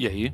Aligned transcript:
E 0.00 0.08
aí? 0.08 0.32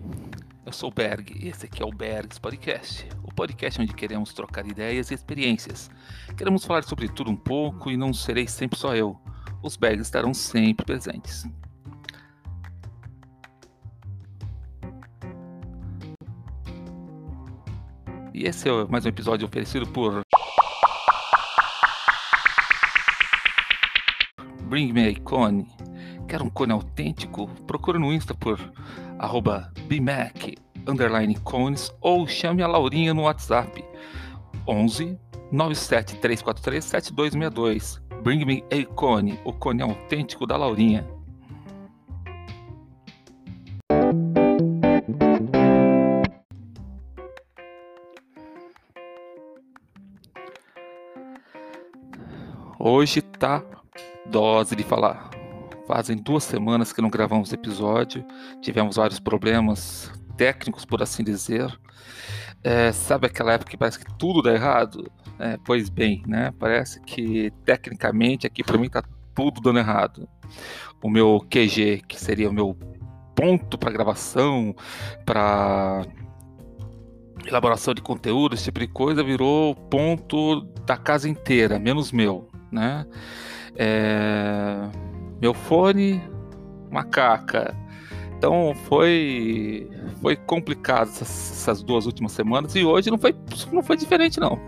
Eu 0.65 0.71
sou 0.71 0.91
o 0.91 0.95
Berg 0.95 1.35
e 1.41 1.49
esse 1.49 1.67
aqui 1.67 1.83
é 1.83 1.85
o 1.85 1.91
Bergs 1.91 2.39
Podcast, 2.39 3.05
o 3.25 3.35
podcast 3.35 3.83
onde 3.83 3.95
queremos 3.95 4.33
trocar 4.33 4.65
ideias 4.65 5.11
e 5.11 5.15
experiências. 5.15 5.91
Queremos 6.37 6.65
falar 6.65 6.85
sobre 6.85 7.09
tudo 7.09 7.33
um 7.33 7.37
pouco 7.37 7.91
e 7.91 7.97
não 7.97 8.15
serei 8.15 8.47
sempre 8.47 8.79
só 8.79 8.95
eu. 8.95 9.21
Os 9.61 9.77
Bergs 9.77 10.07
estarão 10.07 10.33
sempre 10.33 10.87
presentes. 10.87 11.49
E 18.33 18.45
esse 18.45 18.69
é 18.69 18.85
mais 18.85 19.05
um 19.05 19.09
episódio 19.09 19.49
oferecido 19.49 19.89
por 19.89 20.21
Bring 24.63 24.93
Me 24.93 25.09
a 25.09 25.21
Cone. 25.23 25.67
Quer 26.29 26.41
um 26.41 26.51
cone 26.51 26.73
autêntico? 26.73 27.49
Procure 27.67 27.99
no 27.99 28.13
Insta 28.13 28.33
por 28.33 28.61
arroba 29.19 29.73
bmac 29.89 30.57
underline 30.87 31.35
cones 31.41 31.93
ou 32.01 32.27
chame 32.27 32.63
a 32.63 32.67
Laurinha 32.67 33.13
no 33.13 33.23
WhatsApp 33.23 33.85
11 34.67 35.19
97 35.53 36.17
343 36.17 36.85
7262. 36.85 38.03
Bring 38.23 38.45
me 38.45 38.65
a 38.71 38.85
cone, 38.95 39.39
o 39.45 39.53
cone 39.53 39.83
autêntico 39.83 40.47
da 40.47 40.57
Laurinha. 40.57 41.07
Hoje 52.79 53.21
tá 53.23 53.63
dose 54.27 54.77
de 54.77 54.83
falar. 54.83 55.31
Fazem 55.87 56.17
duas 56.17 56.45
semanas 56.45 56.93
que 56.93 57.01
não 57.01 57.09
gravamos 57.09 57.53
episódio, 57.53 58.25
tivemos 58.61 58.97
vários 58.97 59.21
problemas 59.21 60.11
técnicos, 60.37 60.85
por 60.85 61.03
assim 61.03 61.23
dizer. 61.23 61.73
É, 62.63 62.91
sabe 62.91 63.29
aquela 63.29 63.53
época 63.53 63.71
que 63.71 63.77
parece 63.77 63.99
que 63.99 64.19
tudo 64.19 64.43
dá 64.43 64.53
errado? 64.53 65.11
É, 65.39 65.57
pois 65.65 65.89
bem, 65.89 66.23
né? 66.27 66.53
Parece 66.59 67.01
que 67.03 67.53
tecnicamente 67.65 68.47
aqui 68.47 68.65
para 68.65 68.79
mim 68.79 68.89
tá 68.89 69.05
tudo 69.35 69.61
dando 69.61 69.79
errado. 69.79 70.29
O 71.03 71.09
meu 71.09 71.47
QG, 71.49 72.03
que 72.09 72.19
seria 72.19 72.51
o 72.51 72.53
meu 72.53 72.77
ponto 73.37 73.79
para 73.79 73.93
gravação, 73.93 74.75
para 75.25 76.03
elaboração 77.47 77.95
de 77.95 78.03
conteúdo, 78.03 78.55
esse 78.55 78.65
tipo 78.65 78.81
de 78.81 78.89
coisa, 78.89 79.23
virou 79.23 79.75
ponto 79.75 80.63
da 80.85 80.97
casa 80.97 81.29
inteira, 81.29 81.79
menos 81.79 82.11
meu, 82.11 82.49
né? 82.73 83.07
É... 83.77 84.89
Meu 85.47 85.55
fone, 85.55 86.21
macaca. 86.91 87.73
Então 88.37 88.75
foi 88.87 89.89
foi 90.21 90.35
complicado 90.35 91.07
essas, 91.07 91.53
essas, 91.53 91.85
duas 91.85 92.05
últimas 92.05 92.33
semanas 92.33 92.75
e 92.75 92.85
hoje 92.85 93.13
não 93.13 93.17
foi 93.17 93.33
não 93.73 93.81
foi 93.81 93.97
diferente 93.97 94.41
não. 94.41 94.59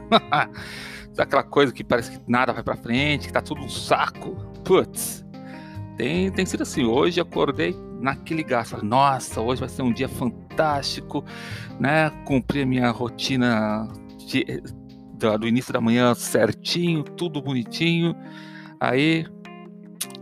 Aquela 1.19 1.43
coisa 1.43 1.73
que 1.73 1.83
parece 1.83 2.13
que 2.13 2.31
nada 2.31 2.53
vai 2.53 2.63
para 2.63 2.77
frente, 2.77 3.27
que 3.27 3.33
tá 3.33 3.43
tudo 3.43 3.61
um 3.61 3.69
saco. 3.69 4.37
Putz. 4.65 5.27
Tem, 5.97 6.31
tem 6.31 6.47
sido 6.47 6.63
assim. 6.63 6.85
Hoje 6.85 7.21
acordei 7.21 7.75
naquele 8.01 8.45
gasto. 8.45 8.71
Falei, 8.71 8.89
Nossa, 8.89 9.41
hoje 9.41 9.59
vai 9.59 9.69
ser 9.69 9.83
um 9.83 9.93
dia 9.93 10.09
fantástico, 10.09 11.25
né? 11.81 12.09
Cumpri 12.25 12.63
a 12.63 12.67
minha 12.67 12.89
rotina 12.93 13.89
de, 14.29 14.63
do, 15.15 15.39
do 15.39 15.49
início 15.49 15.73
da 15.73 15.81
manhã 15.81 16.15
certinho, 16.15 17.03
tudo 17.03 17.43
bonitinho. 17.43 18.15
Aí, 18.81 19.27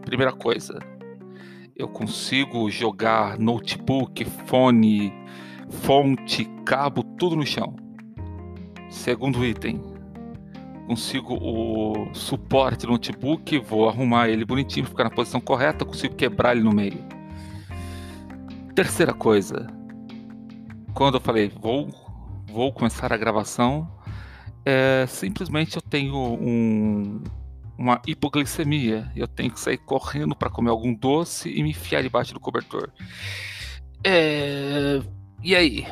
primeira 0.06 0.32
coisa, 0.32 0.78
eu 1.74 1.88
consigo 1.88 2.70
jogar 2.70 3.38
notebook, 3.40 4.24
fone, 4.46 5.12
fonte, 5.68 6.44
cabo, 6.64 7.02
tudo 7.02 7.34
no 7.34 7.44
chão. 7.44 7.74
Segundo 8.88 9.44
item, 9.44 9.82
consigo 10.86 11.34
o 11.34 12.08
suporte 12.14 12.86
do 12.86 12.92
notebook, 12.92 13.58
vou 13.58 13.88
arrumar 13.88 14.28
ele 14.28 14.44
bonitinho, 14.44 14.86
ficar 14.86 15.04
na 15.04 15.10
posição 15.10 15.40
correta, 15.40 15.84
consigo 15.84 16.14
quebrar 16.14 16.52
ele 16.52 16.62
no 16.62 16.72
meio. 16.72 17.04
Terceira 18.76 19.12
coisa, 19.12 19.66
quando 20.94 21.14
eu 21.14 21.20
falei 21.20 21.48
vou, 21.48 21.88
vou 22.46 22.72
começar 22.72 23.12
a 23.12 23.16
gravação, 23.16 23.90
é, 24.64 25.04
simplesmente 25.08 25.74
eu 25.74 25.82
tenho 25.82 26.16
um, 26.16 27.24
uma 27.78 28.00
hipoglicemia. 28.06 29.10
Eu 29.14 29.28
tenho 29.28 29.50
que 29.50 29.60
sair 29.60 29.78
correndo 29.78 30.34
para 30.34 30.50
comer 30.50 30.70
algum 30.70 30.94
doce 30.94 31.50
e 31.50 31.62
me 31.62 31.70
enfiar 31.70 32.02
debaixo 32.02 32.32
do 32.32 32.40
cobertor. 32.40 32.90
É... 34.04 35.00
E 35.42 35.54
aí? 35.54 35.86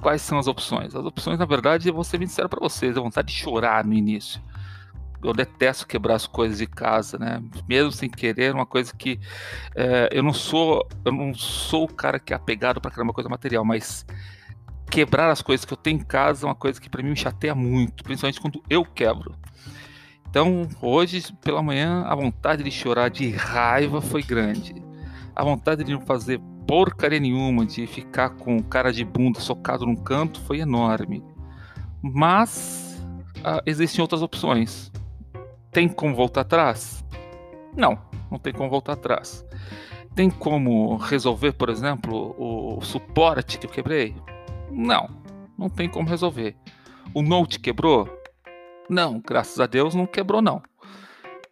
Quais 0.00 0.22
são 0.22 0.38
as 0.38 0.46
opções? 0.46 0.94
As 0.94 1.04
opções, 1.04 1.38
na 1.38 1.44
verdade, 1.44 1.88
eu 1.88 1.94
vou 1.94 2.04
ser 2.04 2.18
sincero 2.18 2.48
para 2.48 2.60
vocês, 2.60 2.96
a 2.96 3.00
vontade 3.00 3.28
de 3.28 3.34
chorar 3.34 3.84
no 3.84 3.94
início. 3.94 4.40
Eu 5.22 5.32
detesto 5.32 5.86
quebrar 5.86 6.14
as 6.14 6.26
coisas 6.26 6.58
de 6.58 6.66
casa, 6.66 7.18
né? 7.18 7.42
Mesmo 7.68 7.90
sem 7.90 8.08
querer, 8.08 8.54
uma 8.54 8.66
coisa 8.66 8.94
que 8.94 9.18
é, 9.74 10.08
eu 10.12 10.22
não 10.22 10.32
sou, 10.32 10.86
eu 11.04 11.10
não 11.10 11.34
sou 11.34 11.84
o 11.84 11.92
cara 11.92 12.20
que 12.20 12.32
é 12.32 12.36
apegado 12.36 12.80
para 12.80 13.02
uma 13.02 13.12
coisa 13.12 13.28
material, 13.28 13.64
mas 13.64 14.06
quebrar 14.88 15.30
as 15.30 15.42
coisas 15.42 15.64
que 15.64 15.72
eu 15.72 15.76
tenho 15.76 16.00
em 16.00 16.04
casa 16.04 16.46
é 16.46 16.48
uma 16.48 16.54
coisa 16.54 16.80
que 16.80 16.88
para 16.88 17.02
mim 17.02 17.10
me 17.10 17.16
chateia 17.16 17.54
muito, 17.54 18.04
principalmente 18.04 18.40
quando 18.40 18.62
eu 18.70 18.84
quebro. 18.84 19.34
Então, 20.28 20.68
hoje 20.82 21.32
pela 21.40 21.62
manhã, 21.62 22.02
a 22.06 22.14
vontade 22.14 22.62
de 22.62 22.70
chorar 22.70 23.08
de 23.08 23.30
raiva 23.30 24.00
foi 24.00 24.22
grande. 24.22 24.74
A 25.34 25.44
vontade 25.44 25.84
de 25.84 25.92
não 25.92 26.00
fazer 26.00 26.40
porcaria 26.66 27.20
nenhuma, 27.20 27.64
de 27.64 27.86
ficar 27.86 28.30
com 28.30 28.62
cara 28.62 28.92
de 28.92 29.04
bunda 29.04 29.40
socado 29.40 29.86
num 29.86 29.96
canto, 29.96 30.40
foi 30.40 30.60
enorme. 30.60 31.22
Mas 32.02 33.02
ah, 33.44 33.62
existem 33.64 34.02
outras 34.02 34.22
opções. 34.22 34.90
Tem 35.70 35.88
como 35.88 36.14
voltar 36.14 36.40
atrás? 36.42 37.04
Não, 37.76 37.98
não 38.30 38.38
tem 38.38 38.52
como 38.52 38.68
voltar 38.68 38.94
atrás. 38.94 39.44
Tem 40.14 40.30
como 40.30 40.96
resolver, 40.96 41.52
por 41.52 41.68
exemplo, 41.68 42.34
o 42.38 42.80
suporte 42.80 43.58
que 43.58 43.66
eu 43.66 43.70
quebrei? 43.70 44.16
Não, 44.70 45.10
não 45.58 45.68
tem 45.68 45.88
como 45.88 46.08
resolver. 46.08 46.56
O 47.12 47.22
Note 47.22 47.60
quebrou? 47.60 48.08
Não, 48.88 49.20
graças 49.20 49.58
a 49.60 49.66
Deus 49.66 49.94
não 49.94 50.06
quebrou 50.06 50.40
não. 50.40 50.62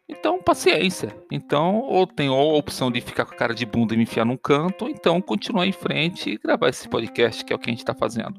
Então, 0.09 0.43
paciência. 0.43 1.17
Então, 1.31 1.81
ou 1.81 2.06
tem 2.06 2.28
a 2.28 2.33
opção 2.33 2.91
de 2.91 3.00
ficar 3.00 3.25
com 3.25 3.34
a 3.34 3.37
cara 3.37 3.55
de 3.55 3.65
bunda 3.65 3.95
e 3.95 3.97
me 3.97 4.03
enfiar 4.03 4.27
num 4.27 4.37
canto, 4.37 4.84
ou 4.84 4.91
então 4.91 5.21
continuar 5.21 5.67
em 5.67 5.73
frente 5.73 6.31
e 6.31 6.39
gravar 6.39 6.69
esse 6.69 6.89
podcast, 6.89 7.44
que 7.44 7.53
é 7.53 7.56
o 7.56 7.59
que 7.59 7.71
a 7.71 7.73
gente 7.73 7.81
está 7.81 7.94
fazendo. 7.94 8.34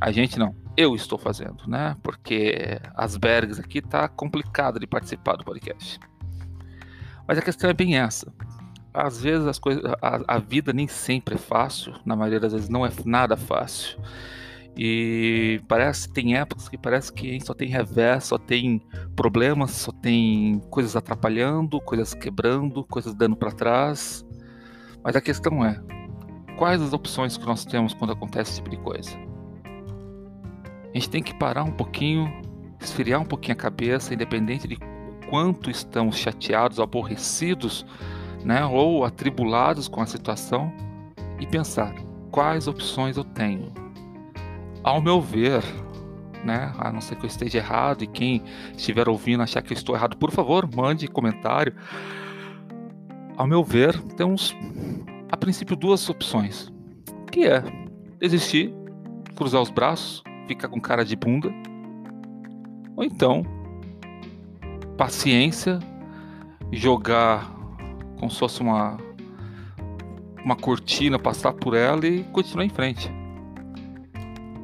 A 0.00 0.10
gente 0.10 0.38
não, 0.38 0.56
eu 0.76 0.94
estou 0.94 1.18
fazendo, 1.18 1.68
né? 1.68 1.96
Porque 2.02 2.80
as 2.94 3.16
bergs 3.16 3.60
aqui 3.60 3.82
tá 3.82 4.08
complicado 4.08 4.80
de 4.80 4.86
participar 4.86 5.36
do 5.36 5.44
podcast. 5.44 6.00
Mas 7.28 7.38
a 7.38 7.42
questão 7.42 7.68
é 7.68 7.74
bem 7.74 7.98
essa. 7.98 8.32
Às 8.92 9.20
vezes 9.20 9.46
as 9.46 9.58
coisas, 9.58 9.84
a, 10.00 10.36
a 10.36 10.38
vida 10.38 10.72
nem 10.72 10.86
sempre 10.86 11.34
é 11.34 11.38
fácil, 11.38 11.94
na 12.04 12.16
maioria 12.16 12.40
das 12.40 12.52
vezes 12.52 12.68
não 12.68 12.86
é 12.86 12.90
nada 13.04 13.36
fácil. 13.36 13.98
E 14.76 15.60
parece 15.68 16.12
tem 16.12 16.36
épocas 16.36 16.68
que 16.68 16.76
parece 16.76 17.12
que 17.12 17.40
só 17.44 17.54
tem 17.54 17.68
revés, 17.68 18.24
só 18.24 18.36
tem 18.36 18.82
problemas, 19.14 19.70
só 19.70 19.92
tem 19.92 20.60
coisas 20.68 20.96
atrapalhando, 20.96 21.80
coisas 21.80 22.12
quebrando, 22.12 22.82
coisas 22.84 23.14
dando 23.14 23.36
para 23.36 23.52
trás. 23.52 24.26
Mas 25.02 25.14
a 25.14 25.20
questão 25.20 25.64
é, 25.64 25.80
quais 26.56 26.82
as 26.82 26.92
opções 26.92 27.36
que 27.36 27.46
nós 27.46 27.64
temos 27.64 27.94
quando 27.94 28.12
acontece 28.12 28.52
esse 28.52 28.62
tipo 28.62 28.70
de 28.70 28.78
coisa? 28.78 29.10
A 30.92 30.94
gente 30.94 31.10
tem 31.10 31.22
que 31.22 31.34
parar 31.34 31.62
um 31.62 31.72
pouquinho, 31.72 32.32
esfriar 32.80 33.20
um 33.20 33.24
pouquinho 33.24 33.54
a 33.54 33.56
cabeça, 33.56 34.12
independente 34.12 34.66
de 34.66 34.76
quanto 35.28 35.70
estamos 35.70 36.16
chateados, 36.16 36.80
aborrecidos, 36.80 37.86
né, 38.44 38.64
ou 38.64 39.04
atribulados 39.04 39.88
com 39.88 40.00
a 40.00 40.06
situação, 40.06 40.72
e 41.40 41.46
pensar 41.46 41.94
quais 42.30 42.66
opções 42.68 43.16
eu 43.16 43.24
tenho 43.24 43.83
ao 44.84 45.00
meu 45.00 45.20
ver, 45.20 45.64
né, 46.44 46.72
a 46.78 46.92
não 46.92 47.00
ser 47.00 47.16
que 47.16 47.24
eu 47.24 47.28
esteja 47.28 47.58
errado 47.58 48.04
e 48.04 48.06
quem 48.06 48.42
estiver 48.76 49.08
ouvindo 49.08 49.42
achar 49.42 49.62
que 49.62 49.72
eu 49.72 49.76
estou 49.76 49.96
errado, 49.96 50.16
por 50.18 50.30
favor, 50.30 50.68
mande 50.72 51.08
comentário. 51.08 51.74
Ao 53.36 53.46
meu 53.46 53.64
ver, 53.64 53.98
temos 54.16 54.54
a 55.32 55.36
princípio 55.36 55.74
duas 55.74 56.08
opções, 56.08 56.70
que 57.32 57.46
é 57.46 57.64
desistir, 58.20 58.72
cruzar 59.34 59.62
os 59.62 59.70
braços, 59.70 60.22
ficar 60.46 60.68
com 60.68 60.78
cara 60.78 61.02
de 61.02 61.16
bunda, 61.16 61.50
ou 62.94 63.02
então 63.02 63.42
paciência, 64.98 65.80
jogar 66.70 67.50
como 68.18 68.30
se 68.30 68.38
fosse 68.38 68.60
uma 68.60 68.98
uma 70.44 70.54
cortina, 70.54 71.18
passar 71.18 71.54
por 71.54 71.74
ela 71.74 72.06
e 72.06 72.22
continuar 72.24 72.66
em 72.66 72.68
frente 72.68 73.10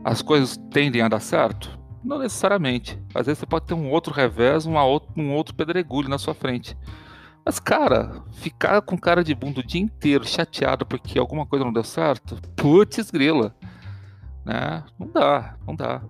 as 0.05 0.23
coisas 0.23 0.57
tendem 0.71 1.03
a 1.03 1.09
dar 1.09 1.21
certo? 1.21 1.79
Não 2.03 2.19
necessariamente. 2.19 2.99
Às 3.15 3.27
vezes 3.27 3.39
você 3.41 3.47
pode 3.47 3.67
ter 3.67 3.75
um 3.75 3.91
outro 3.91 4.13
revés, 4.13 4.65
uma 4.65 4.85
outro, 4.85 5.11
um 5.17 5.35
outro 5.35 5.55
pedregulho 5.55 6.09
na 6.09 6.19
sua 6.19 6.35
frente. 6.35 6.77
Mas, 7.45 7.59
cara, 7.59 8.23
ficar 8.33 8.81
com 8.83 8.99
cara 8.99 9.25
de 9.25 9.35
bunda 9.35 9.61
o 9.61 9.67
dia 9.67 9.81
inteiro 9.81 10.27
chateado 10.27 10.87
porque 10.87 11.19
alguma 11.19 11.47
coisa 11.47 11.65
não 11.65 11.73
deu 11.73 11.85
certo, 11.85 12.41
putz 12.57 13.11
grila. 13.11 13.55
Né? 14.45 14.85
Não 14.99 15.09
dá, 15.09 15.57
não 15.67 15.75
dá. 15.75 16.03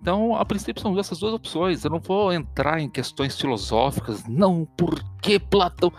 Então, 0.00 0.34
a 0.34 0.44
princípio 0.44 0.82
são 0.82 0.98
essas 0.98 1.20
duas 1.20 1.32
opções. 1.32 1.84
Eu 1.84 1.90
não 1.90 2.00
vou 2.00 2.32
entrar 2.32 2.80
em 2.80 2.90
questões 2.90 3.40
filosóficas. 3.40 4.24
Não, 4.26 4.66
por 4.76 5.00
que 5.20 5.38
Platão? 5.38 5.92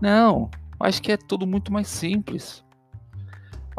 Não, 0.00 0.48
acho 0.78 1.02
que 1.02 1.10
é 1.10 1.16
tudo 1.16 1.44
muito 1.44 1.72
mais 1.72 1.88
simples. 1.88 2.64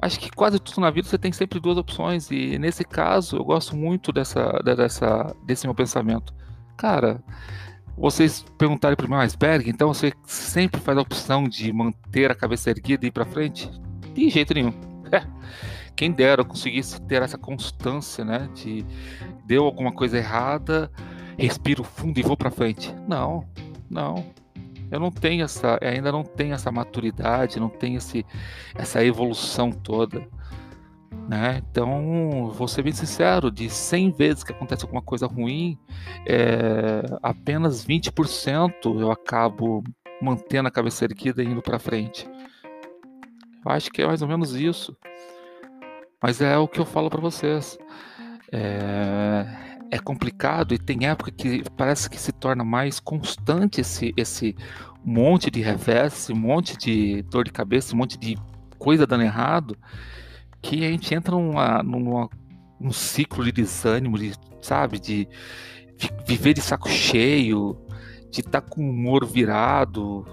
Acho 0.02 0.20
que 0.20 0.32
quase 0.32 0.60
tudo 0.60 0.82
na 0.82 0.90
vida 0.90 1.08
você 1.08 1.18
tem 1.18 1.32
sempre 1.32 1.60
duas 1.60 1.78
opções. 1.78 2.30
E 2.32 2.58
nesse 2.58 2.84
caso, 2.84 3.38
eu 3.38 3.44
gosto 3.44 3.76
muito 3.76 4.12
dessa, 4.12 4.52
dessa, 4.64 5.36
desse 5.46 5.68
meu 5.68 5.76
pensamento. 5.76 6.34
Cara, 6.78 7.22
vocês 7.98 8.46
perguntarem 8.58 8.96
para 8.96 9.06
o 9.06 9.10
meu 9.10 9.20
iceberg, 9.20 9.70
então 9.70 9.94
você 9.94 10.14
sempre 10.26 10.80
faz 10.80 10.98
a 10.98 11.02
opção 11.02 11.44
de 11.44 11.72
manter 11.74 12.32
a 12.32 12.36
cabeça 12.36 12.70
erguida 12.70 13.06
e 13.06 13.10
ir 13.10 13.12
para 13.12 13.26
frente? 13.26 13.70
De 14.14 14.30
jeito 14.30 14.54
nenhum. 14.54 14.74
É. 15.12 15.26
Quem 15.96 16.12
dera 16.12 16.42
eu 16.42 16.46
conseguisse 16.46 17.02
ter 17.02 17.22
essa 17.22 17.38
constância, 17.38 18.24
né? 18.24 18.48
De 18.56 18.86
deu 19.46 19.66
alguma 19.66 19.92
coisa 19.92 20.18
errada, 20.18 20.90
respiro 21.38 21.84
fundo 21.84 22.18
e 22.20 22.24
vou 22.24 22.38
para 22.38 22.50
frente. 22.50 22.94
Não, 23.06 23.46
não. 23.90 24.26
Eu 24.92 25.00
não 25.00 25.12
tenho 25.12 25.44
essa, 25.44 25.78
ainda 25.82 26.12
não 26.12 26.24
tenho 26.24 26.54
essa 26.54 26.72
maturidade, 26.72 27.60
não 27.60 27.70
tenho 27.70 27.98
esse, 27.98 28.26
essa 28.76 29.04
evolução 29.04 29.72
toda. 29.72 30.28
Né? 31.28 31.62
Então, 31.70 32.52
vou 32.52 32.68
ser 32.68 32.82
bem 32.82 32.94
sincero, 32.94 33.52
de 33.52 33.70
100 33.70 34.12
vezes 34.12 34.44
que 34.44 34.52
acontece 34.52 34.84
alguma 34.84 35.02
coisa 35.02 35.28
ruim, 35.28 35.78
é, 36.26 37.04
apenas 37.22 37.86
20% 37.86 39.00
eu 39.00 39.12
acabo 39.12 39.84
mantendo 40.22 40.68
a 40.68 40.72
cabeça 40.72 41.06
erguida 41.06 41.44
e 41.44 41.46
indo 41.46 41.62
para 41.62 41.78
frente. 41.78 42.28
Eu 43.66 43.72
acho 43.72 43.92
que 43.92 44.02
é 44.02 44.08
mais 44.08 44.22
ou 44.22 44.28
menos 44.28 44.56
isso. 44.56 44.98
Mas 46.22 46.42
é 46.42 46.58
o 46.58 46.68
que 46.68 46.80
eu 46.80 46.86
falo 46.86 47.10
para 47.10 47.22
vocês. 47.22 47.78
É, 48.52 49.69
é, 49.92 50.00
complicado 50.00 50.74
e 50.74 50.78
tem 50.78 51.08
época 51.08 51.32
que 51.32 51.64
parece 51.76 52.10
que 52.10 52.20
se 52.20 52.32
torna 52.32 52.64
mais 52.64 53.00
constante 53.00 53.82
esse, 53.82 54.14
esse 54.16 54.56
monte 55.04 55.50
de 55.50 55.62
revés, 55.62 56.30
um 56.30 56.36
monte 56.36 56.78
de 56.78 57.22
dor 57.24 57.44
de 57.44 57.52
cabeça, 57.52 57.96
um 57.96 57.98
monte 57.98 58.18
de 58.18 58.38
coisa 58.78 59.06
dando 59.06 59.24
errado 59.24 59.78
que 60.62 60.86
a 60.86 60.92
gente 60.92 61.14
entra 61.14 61.36
numa, 61.36 61.82
numa 61.84 62.30
num 62.80 62.92
ciclo 62.92 63.44
de 63.44 63.52
desânimo, 63.52 64.18
de, 64.18 64.34
sabe, 64.62 65.00
de 65.00 65.28
viver 66.26 66.54
de 66.54 66.62
saco 66.62 66.88
cheio, 66.88 67.78
de 68.32 68.40
estar 68.40 68.62
tá 68.62 68.70
com 68.70 68.82
o 68.82 68.90
humor 68.90 69.26
virado. 69.26 70.26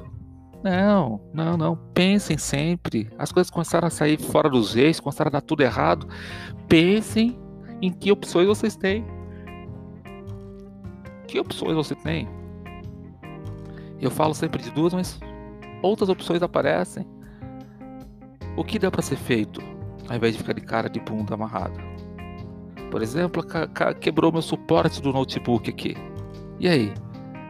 Não, 0.63 1.21
não, 1.35 1.57
não. 1.57 1.77
Pensem 1.93 2.39
sempre. 2.39 3.11
As 3.19 3.33
coisas 3.33 3.51
começaram 3.51 3.89
a 3.89 3.91
sair 3.91 4.21
fora 4.21 4.49
dos 4.49 4.77
eixos, 4.77 5.01
começaram 5.01 5.29
a 5.29 5.33
dar 5.33 5.41
tudo 5.41 5.63
errado. 5.63 6.09
Pensem 6.69 7.39
em 7.83 7.93
que 7.93 8.13
opções 8.13 8.47
vocês 8.47 8.77
têm. 8.77 9.05
Que 11.37 11.41
opções 11.41 11.75
você 11.75 11.95
tem? 11.95 12.27
Eu 14.01 14.11
falo 14.11 14.33
sempre 14.33 14.63
de 14.63 14.71
duas, 14.71 14.95
mas 14.95 15.21
outras 15.83 16.09
opções 16.09 16.43
aparecem. 16.43 17.07
O 18.57 18.65
que 18.65 18.79
dá 18.79 18.91
para 18.91 19.03
ser 19.03 19.17
feito? 19.17 19.61
ao 20.09 20.17
invés 20.17 20.33
de 20.33 20.39
ficar 20.39 20.55
de 20.55 20.63
cara 20.63 20.89
de 20.89 20.99
bunda 20.99 21.35
amarrada. 21.35 21.79
Por 22.91 23.03
exemplo, 23.03 23.45
quebrou 24.01 24.33
meu 24.33 24.41
suporte 24.41 25.03
do 25.03 25.13
notebook 25.13 25.69
aqui. 25.69 25.95
E 26.59 26.69
aí? 26.69 26.95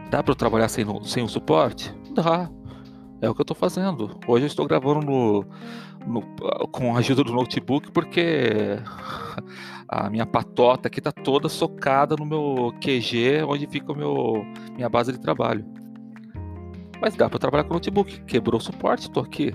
Dá 0.09 0.21
para 0.21 0.35
trabalhar 0.35 0.67
sem, 0.67 0.85
sem 1.05 1.23
o 1.23 1.29
suporte? 1.29 1.95
Dá. 2.13 2.49
É 3.21 3.29
o 3.29 3.33
que 3.33 3.39
eu 3.39 3.43
estou 3.43 3.55
fazendo. 3.55 4.19
Hoje 4.27 4.43
eu 4.43 4.47
estou 4.47 4.67
gravando 4.67 5.05
no, 5.05 5.45
no, 6.07 6.21
com 6.71 6.95
a 6.95 6.99
ajuda 6.99 7.23
do 7.23 7.33
notebook 7.33 7.91
porque 7.91 8.79
a 9.87 10.09
minha 10.09 10.25
patota 10.25 10.87
aqui 10.87 10.99
está 10.99 11.11
toda 11.11 11.49
socada 11.49 12.15
no 12.15 12.25
meu 12.25 12.73
QG, 12.81 13.43
onde 13.47 13.67
fica 13.67 13.91
o 13.91 13.95
meu 13.95 14.45
minha 14.75 14.89
base 14.89 15.11
de 15.11 15.19
trabalho. 15.19 15.65
Mas 16.99 17.15
dá 17.15 17.29
para 17.29 17.39
trabalhar 17.39 17.63
com 17.65 17.73
notebook. 17.73 18.21
Quebrou 18.21 18.59
o 18.59 18.63
suporte, 18.63 19.03
estou 19.03 19.23
aqui. 19.23 19.53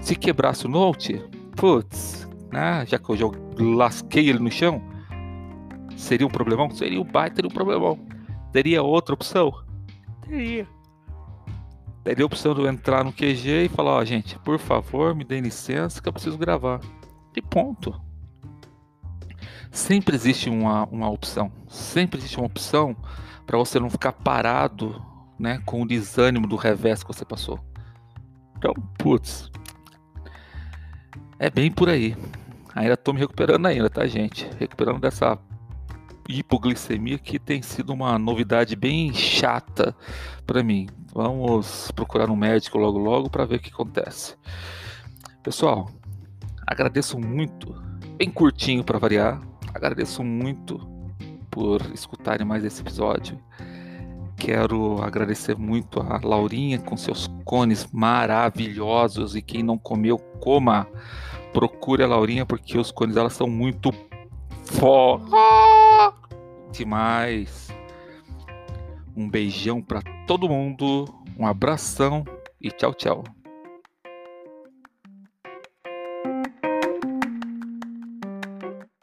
Se 0.00 0.14
quebrasse 0.14 0.66
o 0.66 0.68
note, 0.68 1.22
putz, 1.56 2.28
né, 2.52 2.84
já 2.86 2.98
que 2.98 3.10
eu 3.10 3.16
já 3.16 3.26
lasquei 3.58 4.28
ele 4.28 4.38
no 4.38 4.50
chão, 4.50 4.82
seria 5.96 6.26
um 6.26 6.30
problemão? 6.30 6.70
Seria 6.70 7.00
um 7.00 7.04
baita 7.04 7.46
um 7.46 7.50
problemão. 7.50 7.98
Teria 8.52 8.82
outra 8.82 9.14
opção? 9.14 9.52
Teria. 10.26 10.66
Teria 12.02 12.24
a 12.24 12.26
opção 12.26 12.54
de 12.54 12.60
eu 12.60 12.68
entrar 12.68 13.04
no 13.04 13.12
QG 13.12 13.64
e 13.64 13.68
falar, 13.68 13.92
ó, 13.92 14.00
oh, 14.00 14.04
gente, 14.04 14.38
por 14.38 14.58
favor, 14.58 15.14
me 15.14 15.22
dê 15.22 15.40
licença 15.40 16.00
que 16.00 16.08
eu 16.08 16.12
preciso 16.12 16.38
gravar. 16.38 16.80
E 17.36 17.42
ponto. 17.42 18.00
Sempre 19.70 20.16
existe 20.16 20.48
uma, 20.48 20.84
uma 20.86 21.10
opção. 21.10 21.52
Sempre 21.68 22.18
existe 22.18 22.38
uma 22.38 22.46
opção 22.46 22.96
para 23.46 23.58
você 23.58 23.78
não 23.78 23.90
ficar 23.90 24.12
parado 24.12 25.00
né, 25.38 25.60
com 25.64 25.82
o 25.82 25.86
desânimo 25.86 26.46
do 26.46 26.56
revés 26.56 27.02
que 27.02 27.12
você 27.12 27.24
passou. 27.24 27.60
Então, 28.56 28.74
putz, 28.98 29.50
é 31.38 31.50
bem 31.50 31.70
por 31.70 31.88
aí. 31.88 32.16
Ainda 32.74 32.96
tô 32.96 33.12
me 33.12 33.20
recuperando 33.20 33.66
ainda, 33.66 33.90
tá, 33.90 34.06
gente? 34.06 34.48
Recuperando 34.58 35.00
dessa 35.00 35.38
hipoglicemia 36.30 37.18
que 37.18 37.38
tem 37.38 37.60
sido 37.62 37.92
uma 37.92 38.18
novidade 38.18 38.76
bem 38.76 39.12
chata 39.12 39.94
para 40.46 40.62
mim. 40.62 40.88
Vamos 41.12 41.90
procurar 41.90 42.30
um 42.30 42.36
médico 42.36 42.78
logo 42.78 42.98
logo 42.98 43.28
para 43.28 43.44
ver 43.44 43.56
o 43.56 43.60
que 43.60 43.70
acontece. 43.70 44.36
Pessoal, 45.42 45.90
agradeço 46.66 47.18
muito, 47.18 47.74
bem 48.16 48.30
curtinho 48.30 48.84
para 48.84 48.98
variar. 48.98 49.40
Agradeço 49.74 50.22
muito 50.22 50.78
por 51.50 51.80
escutarem 51.92 52.46
mais 52.46 52.64
esse 52.64 52.80
episódio. 52.80 53.38
Quero 54.36 55.02
agradecer 55.02 55.56
muito 55.56 56.00
a 56.00 56.18
Laurinha 56.24 56.78
com 56.78 56.96
seus 56.96 57.26
cones 57.44 57.86
maravilhosos 57.92 59.36
e 59.36 59.42
quem 59.42 59.62
não 59.62 59.76
comeu, 59.76 60.18
coma 60.18 60.88
procure 61.52 62.02
a 62.02 62.06
Laurinha 62.06 62.46
porque 62.46 62.78
os 62.78 62.90
cones 62.90 63.14
dela 63.14 63.30
são 63.30 63.46
muito 63.46 63.92
fó 64.64 65.20
demais. 66.72 67.68
Um 69.16 69.28
beijão 69.28 69.82
para 69.82 70.02
todo 70.26 70.48
mundo, 70.48 71.04
um 71.38 71.46
abração 71.46 72.24
e 72.60 72.70
tchau, 72.70 72.94
tchau. 72.94 73.24